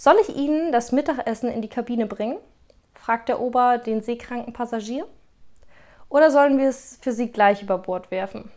Soll 0.00 0.16
ich 0.22 0.34
Ihnen 0.34 0.72
das 0.72 0.92
Mittagessen 0.92 1.50
in 1.50 1.60
die 1.60 1.68
Kabine 1.68 2.06
bringen? 2.06 2.38
fragt 2.94 3.28
der 3.28 3.38
Ober 3.38 3.76
den 3.76 4.00
seekranken 4.00 4.54
Passagier. 4.54 5.06
Oder 6.08 6.30
sollen 6.30 6.56
wir 6.56 6.70
es 6.70 6.98
für 7.02 7.12
Sie 7.12 7.30
gleich 7.30 7.62
über 7.62 7.76
Bord 7.76 8.10
werfen? 8.10 8.50